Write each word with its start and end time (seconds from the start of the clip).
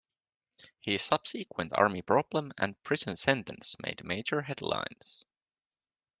His 0.79 1.03
subsequent 1.03 1.73
Army 1.77 2.01
problem 2.01 2.53
and 2.57 2.75
prison 2.83 3.15
sentence 3.15 3.75
made 3.83 4.03
major 4.03 4.41
headlines. 4.41 5.23